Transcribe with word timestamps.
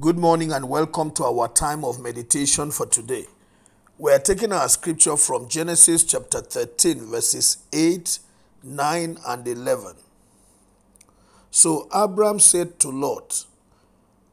Good 0.00 0.18
morning 0.18 0.52
and 0.52 0.70
welcome 0.70 1.10
to 1.12 1.24
our 1.24 1.48
time 1.48 1.84
of 1.84 2.00
meditation 2.00 2.70
for 2.70 2.86
today. 2.86 3.26
We 3.98 4.10
are 4.12 4.18
taking 4.18 4.50
our 4.50 4.66
scripture 4.70 5.18
from 5.18 5.50
Genesis 5.50 6.02
chapter 6.02 6.40
13, 6.40 7.10
verses 7.10 7.58
8, 7.74 8.18
9, 8.62 9.18
and 9.26 9.46
11. 9.46 9.96
So 11.50 11.88
Abram 11.92 12.40
said 12.40 12.78
to 12.80 12.88
Lot, 12.88 13.44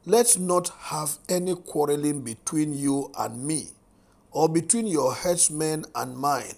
Let's 0.05 0.37
not 0.37 0.69
have 0.79 1.17
any 1.27 1.55
quarreling 1.55 2.21
between 2.21 2.73
you 2.73 3.11
and 3.19 3.45
me, 3.45 3.71
or 4.31 4.47
between 4.47 4.87
your 4.87 5.13
herdsmen 5.13 5.83
and 5.93 6.17
mine, 6.17 6.55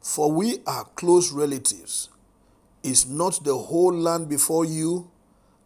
for 0.00 0.32
we 0.32 0.60
are 0.66 0.86
close 0.94 1.30
relatives. 1.30 2.08
Is 2.82 3.06
not 3.06 3.44
the 3.44 3.58
whole 3.58 3.92
land 3.94 4.30
before 4.30 4.64
you? 4.64 5.10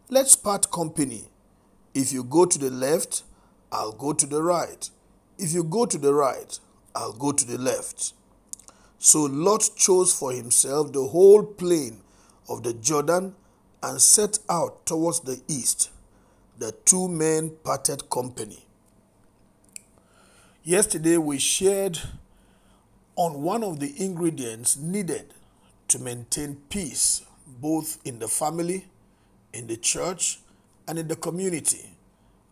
Let's 0.09 0.35
part 0.35 0.69
company. 0.69 1.29
If 1.93 2.11
you 2.11 2.23
go 2.23 2.45
to 2.45 2.57
the 2.57 2.69
left, 2.69 3.23
I'll 3.71 3.91
go 3.91 4.13
to 4.13 4.25
the 4.25 4.41
right. 4.41 4.89
If 5.37 5.53
you 5.53 5.63
go 5.63 5.85
to 5.85 5.97
the 5.97 6.13
right, 6.13 6.59
I'll 6.95 7.13
go 7.13 7.31
to 7.31 7.45
the 7.45 7.57
left. 7.57 8.13
So 8.97 9.23
Lot 9.23 9.69
chose 9.75 10.13
for 10.13 10.31
himself 10.31 10.93
the 10.93 11.07
whole 11.07 11.43
plain 11.43 12.01
of 12.49 12.63
the 12.63 12.73
Jordan 12.73 13.35
and 13.81 14.01
set 14.01 14.39
out 14.49 14.85
towards 14.85 15.19
the 15.21 15.41
east. 15.47 15.89
The 16.57 16.71
two 16.85 17.07
men 17.07 17.51
parted 17.63 18.09
company. 18.09 18.65
Yesterday 20.63 21.17
we 21.17 21.39
shared 21.39 21.99
on 23.15 23.41
one 23.41 23.63
of 23.63 23.79
the 23.79 23.93
ingredients 24.01 24.77
needed 24.77 25.33
to 25.89 25.99
maintain 25.99 26.61
peace 26.69 27.23
both 27.45 27.99
in 28.05 28.19
the 28.19 28.27
family, 28.27 28.85
in 29.51 29.67
the 29.67 29.77
church, 29.77 30.39
and 30.87 30.99
in 30.99 31.07
the 31.07 31.15
community, 31.15 31.89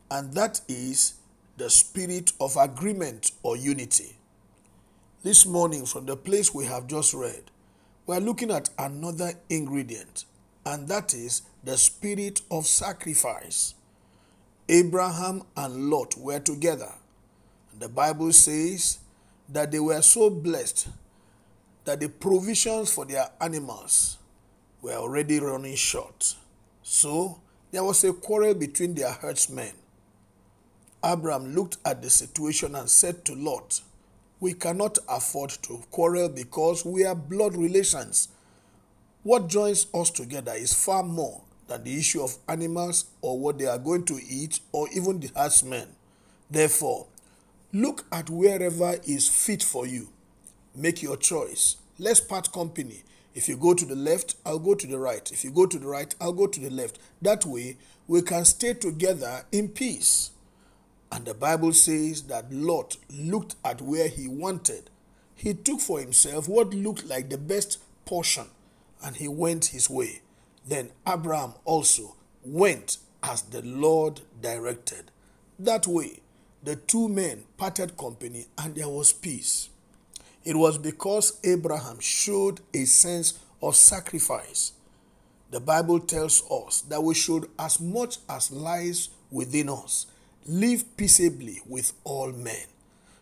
and 0.09 0.33
that 0.33 0.61
is 0.67 1.15
the 1.57 1.69
spirit 1.69 2.31
of 2.39 2.55
agreement 2.57 3.31
or 3.43 3.55
unity. 3.57 4.15
This 5.23 5.45
morning, 5.45 5.85
from 5.85 6.05
the 6.05 6.17
place 6.17 6.53
we 6.53 6.65
have 6.65 6.87
just 6.87 7.13
read, 7.13 7.43
we 8.07 8.15
are 8.15 8.21
looking 8.21 8.51
at 8.51 8.69
another 8.79 9.33
ingredient, 9.49 10.25
and 10.65 10.87
that 10.87 11.13
is 11.13 11.43
the 11.63 11.77
spirit 11.77 12.41
of 12.49 12.65
sacrifice. 12.65 13.75
Abraham 14.67 15.43
and 15.55 15.89
Lot 15.89 16.17
were 16.17 16.39
together. 16.39 16.91
The 17.79 17.89
Bible 17.89 18.31
says 18.31 18.99
that 19.49 19.71
they 19.71 19.79
were 19.79 20.01
so 20.01 20.29
blessed 20.29 20.87
that 21.83 21.99
the 21.99 22.09
provisions 22.09 22.93
for 22.93 23.05
their 23.05 23.29
animals 23.39 24.17
were 24.81 24.93
already 24.93 25.39
running 25.39 25.75
short. 25.75 26.35
So 26.83 27.39
there 27.71 27.83
was 27.83 28.03
a 28.03 28.13
quarrel 28.13 28.53
between 28.53 28.93
their 28.93 29.11
herdsmen. 29.11 29.73
Abram 31.03 31.55
looked 31.55 31.77
at 31.85 32.01
the 32.01 32.09
situation 32.09 32.75
and 32.75 32.89
said 32.89 33.25
to 33.25 33.33
Lot, 33.33 33.81
We 34.39 34.53
cannot 34.53 34.97
afford 35.09 35.49
to 35.63 35.81
quarrel 35.89 36.29
because 36.29 36.85
we 36.85 37.05
are 37.05 37.15
blood 37.15 37.55
relations. 37.55 38.27
What 39.23 39.47
joins 39.47 39.87
us 39.93 40.09
together 40.11 40.53
is 40.53 40.73
far 40.73 41.03
more 41.03 41.41
than 41.67 41.83
the 41.83 41.97
issue 41.97 42.21
of 42.21 42.37
animals 42.47 43.05
or 43.21 43.39
what 43.39 43.57
they 43.57 43.65
are 43.67 43.77
going 43.77 44.03
to 44.05 44.19
eat 44.27 44.59
or 44.71 44.87
even 44.93 45.19
the 45.19 45.31
herdsmen. 45.35 45.87
Therefore, 46.49 47.07
look 47.71 48.05
at 48.11 48.29
wherever 48.29 48.95
is 49.05 49.29
fit 49.29 49.63
for 49.63 49.87
you. 49.87 50.09
Make 50.75 51.01
your 51.01 51.17
choice. 51.17 51.77
Let's 51.97 52.19
part 52.19 52.51
company. 52.51 53.03
If 53.33 53.47
you 53.47 53.55
go 53.55 53.73
to 53.73 53.85
the 53.85 53.95
left, 53.95 54.35
I'll 54.45 54.59
go 54.59 54.75
to 54.75 54.87
the 54.87 54.99
right. 54.99 55.31
If 55.31 55.43
you 55.43 55.51
go 55.51 55.65
to 55.65 55.79
the 55.79 55.87
right, 55.87 56.13
I'll 56.19 56.33
go 56.33 56.47
to 56.47 56.59
the 56.59 56.69
left. 56.69 56.99
That 57.21 57.45
way, 57.45 57.77
we 58.07 58.21
can 58.21 58.43
stay 58.45 58.73
together 58.73 59.45
in 59.51 59.69
peace. 59.69 60.31
And 61.11 61.25
the 61.25 61.33
Bible 61.33 61.73
says 61.73 62.23
that 62.23 62.51
Lot 62.51 62.97
looked 63.09 63.55
at 63.63 63.81
where 63.81 64.07
he 64.07 64.27
wanted. 64.27 64.89
He 65.35 65.53
took 65.53 65.79
for 65.79 65.99
himself 65.99 66.47
what 66.47 66.73
looked 66.73 67.05
like 67.05 67.29
the 67.29 67.37
best 67.37 67.79
portion 68.05 68.47
and 69.03 69.15
he 69.15 69.27
went 69.27 69.65
his 69.65 69.89
way. 69.89 70.21
Then 70.67 70.91
Abraham 71.07 71.53
also 71.65 72.15
went 72.43 72.97
as 73.23 73.41
the 73.43 73.61
Lord 73.61 74.21
directed. 74.41 75.11
That 75.57 75.87
way, 75.87 76.19
the 76.63 76.75
two 76.75 77.09
men 77.09 77.45
parted 77.57 77.97
company 77.97 78.47
and 78.57 78.75
there 78.75 78.89
was 78.89 79.11
peace. 79.11 79.69
It 80.43 80.55
was 80.55 80.77
because 80.77 81.39
Abraham 81.43 81.99
showed 81.99 82.61
a 82.73 82.85
sense 82.85 83.39
of 83.61 83.75
sacrifice. 83.75 84.73
The 85.51 85.59
Bible 85.59 85.99
tells 85.99 86.43
us 86.49 86.81
that 86.81 87.03
we 87.03 87.13
should, 87.13 87.47
as 87.59 87.79
much 87.79 88.17
as 88.29 88.51
lies 88.51 89.09
within 89.29 89.69
us, 89.69 90.07
live 90.45 90.97
peaceably 90.97 91.61
with 91.67 91.93
all 92.03 92.31
men. 92.31 92.65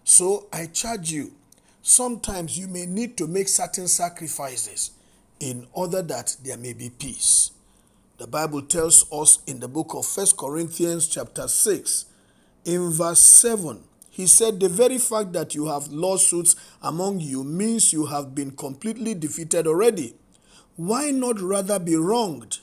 So 0.03 0.47
I 0.53 0.68
charge 0.68 1.12
you, 1.12 1.34
sometimes 1.81 2.57
you 2.57 2.68
may 2.68 2.85
need 2.85 3.18
to 3.18 3.28
make 3.28 3.47
certain 3.47 3.88
sacrifices 3.88 4.91
in 5.40 5.68
order 5.74 6.01
that 6.03 6.38
there 6.44 6.57
may 6.57 6.74
be 6.74 6.90
peace. 6.90 7.51
The 8.18 8.28
Bible 8.28 8.62
tells 8.62 9.12
us 9.12 9.40
in 9.47 9.59
the 9.59 9.68
book 9.68 9.94
of 9.94 10.06
First 10.06 10.38
Corinthians 10.38 11.07
chapter 11.07 11.47
6 11.47 12.06
in 12.66 12.91
verse 12.91 13.22
7 13.22 13.81
he 14.19 14.28
said 14.28 14.59
the 14.59 14.68
very 14.68 14.97
fact 14.97 15.31
that 15.31 15.56
you 15.56 15.68
have 15.68 15.88
lawsuits 15.88 16.53
among 16.81 17.22
you 17.22 17.41
means 17.41 17.94
you 17.94 18.07
have 18.07 18.35
been 18.35 18.52
completely 18.52 19.13
defeated 19.13 19.66
already. 19.66 20.13
Why 20.75 21.12
not 21.12 21.40
rather 21.40 21.80
be 21.80 21.96
wronged? 21.96 22.59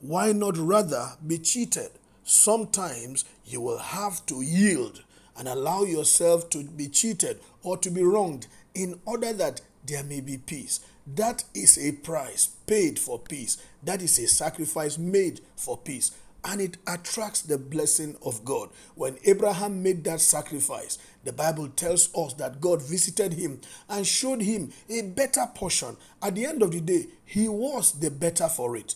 Why 0.00 0.30
not 0.30 0.56
rather 0.56 1.14
be 1.26 1.38
cheated? 1.38 1.90
Sometimes 2.22 3.24
you 3.44 3.60
will 3.60 3.78
have 3.78 4.24
to 4.26 4.40
yield 4.40 5.02
and 5.36 5.48
allow 5.48 5.82
yourself 5.82 6.48
to 6.50 6.62
be 6.62 6.86
cheated 6.86 7.40
or 7.64 7.76
to 7.78 7.90
be 7.90 8.04
wronged 8.04 8.46
in 8.76 9.00
order 9.04 9.32
that 9.32 9.62
there 9.84 10.04
may 10.04 10.20
be 10.20 10.38
peace. 10.38 10.78
That 11.16 11.42
is 11.54 11.76
a 11.76 11.90
price 11.90 12.50
paid 12.68 13.00
for 13.00 13.18
peace. 13.18 13.56
That 13.82 14.00
is 14.00 14.16
a 14.20 14.28
sacrifice 14.28 14.96
made 14.96 15.40
for 15.56 15.76
peace 15.76 16.12
and 16.44 16.60
it 16.60 16.76
attracts 16.86 17.42
the 17.42 17.58
blessing 17.58 18.16
of 18.24 18.44
God. 18.44 18.70
When 18.94 19.18
Abraham 19.24 19.82
made 19.82 20.04
that 20.04 20.20
sacrifice, 20.20 20.98
the 21.24 21.32
Bible 21.32 21.68
tells 21.68 22.14
us 22.14 22.32
that 22.34 22.60
God 22.60 22.82
visited 22.82 23.34
him 23.34 23.60
and 23.88 24.06
showed 24.06 24.42
him 24.42 24.72
a 24.88 25.02
better 25.02 25.46
portion. 25.54 25.96
At 26.22 26.34
the 26.34 26.46
end 26.46 26.62
of 26.62 26.70
the 26.70 26.80
day, 26.80 27.06
he 27.24 27.48
was 27.48 27.92
the 27.92 28.10
better 28.10 28.48
for 28.48 28.76
it. 28.76 28.94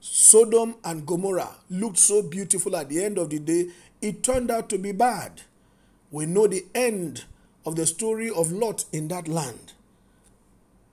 Sodom 0.00 0.76
and 0.84 1.06
Gomorrah 1.06 1.56
looked 1.70 1.98
so 1.98 2.22
beautiful 2.22 2.76
at 2.76 2.88
the 2.88 3.04
end 3.04 3.18
of 3.18 3.30
the 3.30 3.38
day, 3.38 3.70
it 4.00 4.22
turned 4.22 4.50
out 4.50 4.68
to 4.70 4.78
be 4.78 4.92
bad. 4.92 5.42
We 6.10 6.26
know 6.26 6.46
the 6.46 6.64
end 6.74 7.24
of 7.66 7.76
the 7.76 7.86
story 7.86 8.30
of 8.30 8.50
Lot 8.52 8.84
in 8.92 9.08
that 9.08 9.28
land. 9.28 9.72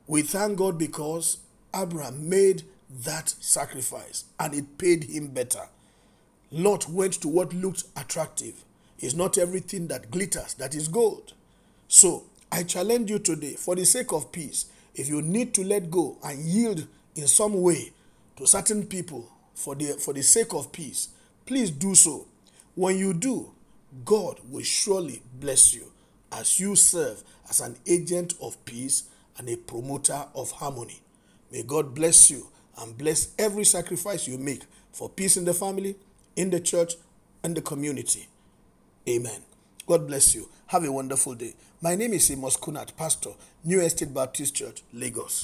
We 0.08 0.22
thank 0.22 0.58
God 0.58 0.78
because 0.78 1.38
Abraham 1.74 2.30
made 2.30 2.64
that 3.04 3.30
sacrifice 3.40 4.26
and 4.40 4.54
it 4.54 4.78
paid 4.78 5.06
him 5.06 5.28
better. 5.28 5.68
Lot 6.52 6.88
went 6.88 7.14
to 7.22 7.28
what 7.28 7.54
looked 7.54 7.84
attractive. 7.98 8.64
It's 9.00 9.14
not 9.14 9.38
everything 9.38 9.88
that 9.88 10.12
glitters 10.12 10.54
that 10.56 10.74
is 10.74 10.88
gold. 10.88 11.34
So 11.88 12.24
I 12.52 12.64
challenge 12.64 13.10
you 13.10 13.20
today, 13.20 13.56
for 13.56 13.76
the 13.76 13.86
sake 13.86 14.14
of 14.14 14.32
peace, 14.32 14.68
if 14.94 15.10
you 15.10 15.22
need 15.22 15.54
to 15.56 15.64
let 15.64 15.92
go 15.92 16.18
and 16.24 16.40
yield 16.40 16.88
in 17.16 17.28
some 17.28 17.62
way 17.62 17.92
to 18.38 18.48
certain 18.48 18.86
people 18.86 19.30
for 19.54 19.76
the, 19.76 19.94
for 19.94 20.14
the 20.14 20.24
sake 20.24 20.54
of 20.54 20.72
peace, 20.72 21.10
please 21.46 21.72
do 21.72 21.96
so. 21.96 22.28
When 22.76 22.98
you 22.98 23.14
do, 23.14 23.52
God 24.04 24.40
will 24.50 24.64
surely 24.64 25.22
bless 25.40 25.74
you 25.74 25.92
as 26.32 26.60
you 26.60 26.76
serve 26.76 27.24
as 27.50 27.60
an 27.60 27.78
agent 27.88 28.34
of 28.42 28.64
peace 28.66 29.04
and 29.38 29.50
a 29.50 29.58
promoter 29.58 30.26
of 30.34 30.52
harmony. 30.52 31.02
May 31.52 31.64
God 31.64 31.94
bless 31.94 32.32
you 32.32 32.48
and 32.82 32.98
bless 32.98 33.34
every 33.38 33.64
sacrifice 33.64 34.28
you 34.28 34.38
make 34.38 34.64
for 34.92 35.10
peace 35.10 35.38
in 35.38 35.46
the 35.46 35.54
family, 35.54 35.96
in 36.36 36.50
the 36.50 36.60
church, 36.60 36.94
and 37.44 37.56
the 37.56 37.62
community. 37.62 38.28
Amen. 39.08 39.42
God 39.88 40.08
bless 40.08 40.34
you. 40.36 40.50
Have 40.68 40.84
a 40.84 40.92
wonderful 40.92 41.36
day. 41.36 41.54
My 41.82 41.96
name 41.96 42.14
is 42.14 42.32
Amos 42.32 42.58
Kunat, 42.58 42.96
Pastor, 42.98 43.32
New 43.64 43.82
Estate 43.82 44.14
Baptist 44.14 44.56
Church, 44.56 44.84
Lagos. 44.94 45.44